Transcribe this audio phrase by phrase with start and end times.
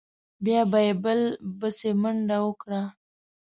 [0.43, 1.19] بیا به یې بل
[1.59, 2.81] بسې منډه وکړه.